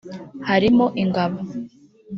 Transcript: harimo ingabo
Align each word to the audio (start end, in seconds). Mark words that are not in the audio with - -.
harimo 0.49 0.85
ingabo 1.01 1.37